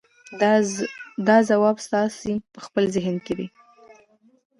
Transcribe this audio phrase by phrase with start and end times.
[1.27, 3.47] دا ځواب ستاسې په خپل ذهن کې دی.